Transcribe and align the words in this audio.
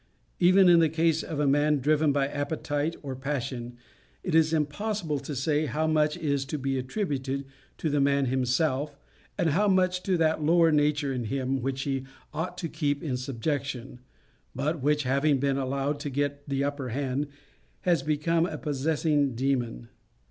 Even 0.39 0.67
in 0.67 0.79
the 0.79 0.89
case 0.89 1.21
of 1.21 1.39
a 1.39 1.45
man 1.45 1.77
driven 1.77 2.11
by 2.11 2.27
appetite 2.27 2.95
or 3.03 3.15
passion, 3.15 3.77
it 4.23 4.33
is 4.33 4.51
impossible 4.51 5.19
to 5.19 5.35
say 5.35 5.67
how 5.67 5.85
much 5.85 6.17
is 6.17 6.43
to 6.43 6.57
be 6.57 6.79
attributed 6.79 7.45
to 7.77 7.87
the 7.87 8.01
man 8.01 8.25
himself, 8.25 8.97
and 9.37 9.49
how 9.51 9.67
much 9.67 10.01
to 10.01 10.17
that 10.17 10.41
lower 10.41 10.71
nature 10.71 11.13
in 11.13 11.25
him 11.25 11.61
which 11.61 11.83
he 11.83 12.03
ought 12.33 12.57
to 12.57 12.67
keep 12.67 13.03
in 13.03 13.15
subjection, 13.15 13.99
but 14.55 14.81
which, 14.81 15.03
having 15.03 15.37
been 15.39 15.57
allowed 15.59 15.99
to 15.99 16.09
get 16.09 16.49
the 16.49 16.63
upper 16.63 16.89
hand, 16.89 17.27
has 17.81 18.01
become 18.01 18.47
a 18.47 18.57
possessing 18.57 19.35
demon. 19.35 19.87